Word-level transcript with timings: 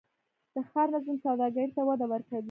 د 0.53 0.55
ښار 0.69 0.87
نظم 0.93 1.17
سوداګرۍ 1.25 1.67
ته 1.75 1.81
وده 1.89 2.05
ورکوي؟ 2.11 2.39